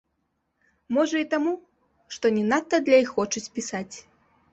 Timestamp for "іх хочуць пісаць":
3.05-3.95